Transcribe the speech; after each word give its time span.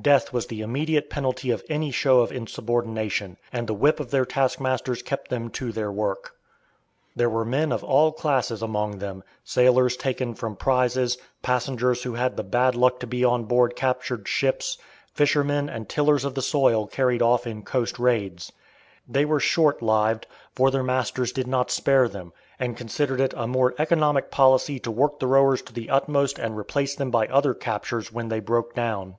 Death 0.00 0.32
was 0.32 0.46
the 0.46 0.60
immediate 0.60 1.10
penalty 1.10 1.50
of 1.50 1.64
any 1.68 1.90
show 1.90 2.20
of 2.20 2.30
insubordination, 2.30 3.36
and 3.52 3.66
the 3.66 3.74
whip 3.74 3.98
of 3.98 4.12
their 4.12 4.24
taskmasters 4.24 5.02
kept 5.02 5.28
them 5.28 5.50
to 5.50 5.72
their 5.72 5.90
work. 5.90 6.36
There 7.16 7.28
were 7.30 7.44
men 7.44 7.72
of 7.72 7.82
all 7.82 8.12
classes 8.12 8.62
among 8.62 8.98
them, 9.00 9.24
sailors 9.42 9.96
taken 9.96 10.36
from 10.36 10.54
prizes, 10.54 11.18
passengers 11.42 12.04
who 12.04 12.14
had 12.14 12.36
the 12.36 12.44
bad 12.44 12.76
luck 12.76 13.00
to 13.00 13.08
be 13.08 13.24
on 13.24 13.46
board 13.46 13.74
captured 13.74 14.28
ships, 14.28 14.78
fishermen 15.14 15.68
and 15.68 15.88
tillers 15.88 16.24
of 16.24 16.36
the 16.36 16.42
soil 16.42 16.86
carried 16.86 17.20
off 17.22 17.44
in 17.44 17.64
coast 17.64 17.98
raids. 17.98 18.52
They 19.08 19.24
were 19.24 19.40
short 19.40 19.82
lived, 19.82 20.28
for 20.54 20.70
their 20.70 20.84
masters 20.84 21.32
did 21.32 21.48
not 21.48 21.72
spare 21.72 22.06
them, 22.06 22.32
and 22.60 22.76
considered 22.76 23.20
it 23.20 23.34
a 23.36 23.48
more 23.48 23.74
economic 23.80 24.30
policy 24.30 24.78
to 24.78 24.92
work 24.92 25.18
the 25.18 25.26
rowers 25.26 25.60
to 25.62 25.72
the 25.72 25.90
utmost 25.90 26.38
and 26.38 26.56
replace 26.56 26.94
them 26.94 27.10
by 27.10 27.26
other 27.26 27.52
captures 27.52 28.12
when 28.12 28.28
they 28.28 28.38
broke 28.38 28.76
down. 28.76 29.16